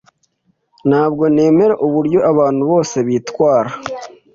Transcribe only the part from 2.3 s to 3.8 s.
abantu bose bitwara.